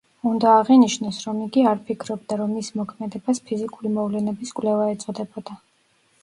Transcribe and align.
უნდა 0.27 0.51
აღინიშნოს, 0.59 1.19
რომ 1.27 1.43
იგი 1.43 1.65
არ 1.71 1.83
ფიქრობდა, 1.89 2.37
რო 2.39 2.47
მის 2.53 2.71
მოქმედებას 2.79 3.43
ფიზიკური 3.51 3.93
მოვლენების 3.99 4.55
კვლევა 4.61 4.89
ეწოდებოდა. 4.95 5.61